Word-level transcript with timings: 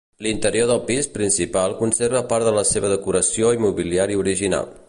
L'interior 0.27 0.69
del 0.71 0.79
pis 0.87 1.09
principal 1.17 1.77
conserva 1.83 2.23
part 2.33 2.49
de 2.49 2.57
la 2.57 2.67
seva 2.73 2.93
decoració 2.97 3.57
i 3.59 3.65
mobiliari 3.67 4.23
original. 4.27 4.71